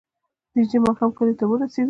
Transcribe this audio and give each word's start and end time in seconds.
نژدې 0.55 0.77
ماښام 0.85 1.11
کلي 1.17 1.33
ته 1.39 1.45
ورسېدو. 1.47 1.79